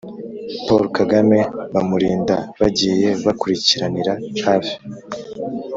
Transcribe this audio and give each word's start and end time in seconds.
Paul 0.65 0.83
Kagame 0.97 1.39
bamurinda 1.73 2.35
bagiye 2.59 3.09
bakurikiranira 3.25 4.13
hafi 4.45 4.75